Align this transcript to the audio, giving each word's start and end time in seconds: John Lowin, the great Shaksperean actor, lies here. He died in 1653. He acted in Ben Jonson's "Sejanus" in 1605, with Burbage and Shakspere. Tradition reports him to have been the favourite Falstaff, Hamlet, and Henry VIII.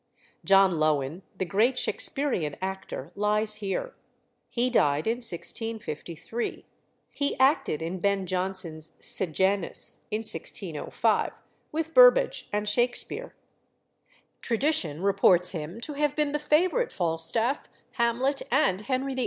John 0.43 0.79
Lowin, 0.79 1.21
the 1.37 1.45
great 1.45 1.75
Shaksperean 1.75 2.57
actor, 2.59 3.11
lies 3.13 3.57
here. 3.57 3.93
He 4.49 4.71
died 4.71 5.05
in 5.05 5.17
1653. 5.17 6.65
He 7.11 7.39
acted 7.39 7.83
in 7.83 7.99
Ben 7.99 8.25
Jonson's 8.25 8.93
"Sejanus" 8.99 10.01
in 10.09 10.23
1605, 10.23 11.33
with 11.71 11.93
Burbage 11.93 12.49
and 12.51 12.67
Shakspere. 12.67 13.35
Tradition 14.41 15.03
reports 15.03 15.51
him 15.51 15.79
to 15.81 15.93
have 15.93 16.15
been 16.15 16.31
the 16.31 16.39
favourite 16.39 16.91
Falstaff, 16.91 17.69
Hamlet, 17.91 18.41
and 18.51 18.81
Henry 18.81 19.13
VIII. 19.13 19.19